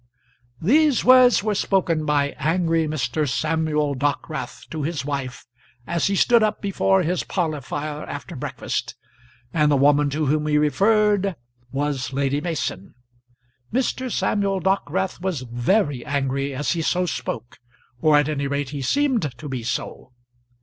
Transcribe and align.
These 0.59 1.05
words 1.05 1.43
were 1.43 1.53
spoken 1.53 2.05
by 2.07 2.31
angry 2.39 2.87
Mr. 2.87 3.29
Samuel 3.29 3.93
Dockwrath 3.93 4.67
to 4.71 4.81
his 4.81 5.05
wife, 5.05 5.45
as 5.85 6.07
he 6.07 6.15
stood 6.15 6.41
up 6.41 6.59
before 6.59 7.03
his 7.03 7.23
parlour 7.23 7.61
fire 7.61 8.03
after 8.05 8.35
breakfast, 8.35 8.95
and 9.53 9.71
the 9.71 9.75
woman 9.75 10.09
to 10.09 10.25
whom 10.25 10.47
he 10.47 10.57
referred 10.57 11.35
was 11.71 12.13
Lady 12.13 12.41
Mason. 12.41 12.95
Mr. 13.71 14.11
Samuel 14.11 14.59
Dockwrath 14.59 15.21
was 15.21 15.41
very 15.41 16.03
angry 16.03 16.51
as 16.55 16.71
he 16.71 16.81
so 16.81 17.05
spoke, 17.05 17.57
or 18.01 18.17
at 18.17 18.27
any 18.27 18.47
rate 18.47 18.69
he 18.71 18.81
seemed 18.81 19.31
to 19.37 19.47
be 19.47 19.61
so. 19.61 20.13